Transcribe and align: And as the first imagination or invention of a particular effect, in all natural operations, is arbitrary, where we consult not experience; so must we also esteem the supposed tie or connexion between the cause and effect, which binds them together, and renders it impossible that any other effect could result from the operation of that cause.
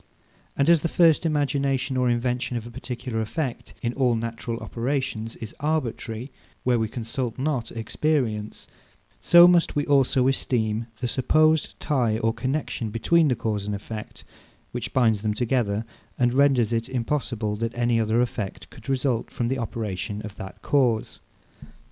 And 0.57 0.67
as 0.67 0.79
the 0.79 0.87
first 0.87 1.27
imagination 1.27 1.95
or 1.95 2.09
invention 2.09 2.57
of 2.57 2.65
a 2.65 2.71
particular 2.71 3.21
effect, 3.21 3.75
in 3.83 3.93
all 3.93 4.15
natural 4.15 4.57
operations, 4.57 5.35
is 5.35 5.53
arbitrary, 5.59 6.31
where 6.63 6.79
we 6.79 6.87
consult 6.87 7.37
not 7.37 7.71
experience; 7.71 8.67
so 9.21 9.47
must 9.47 9.75
we 9.75 9.85
also 9.85 10.27
esteem 10.27 10.87
the 11.01 11.07
supposed 11.07 11.79
tie 11.79 12.17
or 12.17 12.33
connexion 12.33 12.89
between 12.89 13.27
the 13.27 13.35
cause 13.35 13.65
and 13.67 13.75
effect, 13.75 14.23
which 14.71 14.91
binds 14.91 15.21
them 15.21 15.35
together, 15.35 15.85
and 16.17 16.33
renders 16.33 16.73
it 16.73 16.89
impossible 16.89 17.55
that 17.57 17.77
any 17.77 17.99
other 17.99 18.21
effect 18.21 18.71
could 18.71 18.89
result 18.89 19.29
from 19.29 19.49
the 19.49 19.59
operation 19.59 20.23
of 20.23 20.33
that 20.33 20.63
cause. 20.63 21.19